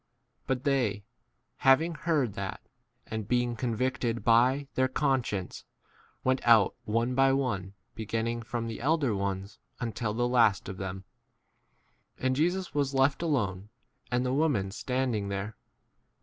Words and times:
9 0.47 0.47
But 0.47 0.63
they, 0.63 1.03
having 1.57 1.93
heard 1.93 2.33
[that], 2.33 2.59
and 3.05 3.27
being 3.27 3.55
convicted 3.55 4.23
by 4.23 4.67
their 4.73 4.87
con 4.87 5.23
science, 5.23 5.63
went 6.23 6.41
out 6.43 6.73
one 6.85 7.13
by 7.13 7.31
one, 7.33 7.75
be 7.93 8.07
ginning 8.07 8.41
from 8.41 8.65
the 8.65 8.81
elder 8.81 9.13
ones 9.13 9.59
until 9.79 10.15
the 10.15 10.27
last 10.27 10.67
of 10.67 10.77
them; 10.77 11.03
and 12.17 12.35
Jesus 12.35 12.73
was 12.73 12.95
left 12.95 13.21
alone 13.21 13.69
and 14.09 14.25
the 14.25 14.33
woman 14.33 14.71
stand 14.71 15.13
10 15.13 15.19
ing 15.19 15.29
there. 15.29 15.55